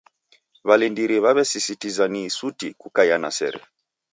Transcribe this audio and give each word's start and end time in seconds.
W'alindiri 0.67 1.15
w'aw'esisitiza 1.23 2.05
ni 2.13 2.21
suti 2.37 2.67
kukaiya 2.81 3.17
na 3.23 3.29
sere. 3.37 3.59